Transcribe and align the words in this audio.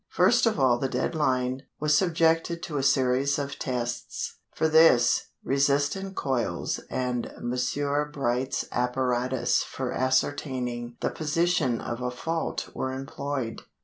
First 0.09 0.47
of 0.47 0.59
all 0.59 0.79
the 0.79 0.89
dead 0.89 1.13
line 1.13 1.61
was 1.79 1.95
subjected 1.95 2.63
to 2.63 2.77
a 2.77 2.81
series 2.81 3.37
of 3.37 3.59
tests. 3.59 4.39
For 4.55 4.67
this, 4.67 5.25
resistance 5.43 6.13
coils 6.15 6.79
and 6.89 7.31
Messrs. 7.39 8.07
Bright's 8.11 8.65
apparatus 8.71 9.61
for 9.61 9.91
ascertaining 9.91 10.97
the 11.01 11.11
position 11.11 11.79
of 11.79 12.01
a 12.01 12.09
fault 12.09 12.71
were 12.73 12.91
employed. 12.91 13.61